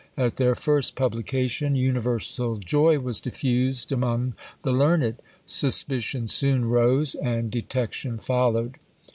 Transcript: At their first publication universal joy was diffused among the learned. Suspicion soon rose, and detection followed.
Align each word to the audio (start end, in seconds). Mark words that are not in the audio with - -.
At 0.17 0.37
their 0.37 0.55
first 0.55 0.95
publication 0.95 1.75
universal 1.75 2.57
joy 2.57 2.97
was 2.97 3.21
diffused 3.21 3.91
among 3.91 4.33
the 4.63 4.71
learned. 4.71 5.17
Suspicion 5.45 6.27
soon 6.27 6.65
rose, 6.65 7.13
and 7.13 7.51
detection 7.51 8.17
followed. 8.17 8.77